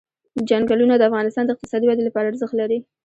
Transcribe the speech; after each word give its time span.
چنګلونه 0.49 0.95
د 0.97 1.03
افغانستان 1.09 1.43
د 1.45 1.49
اقتصادي 1.53 1.85
ودې 1.87 2.03
لپاره 2.07 2.29
ارزښت 2.31 2.55
لري. 2.61 2.79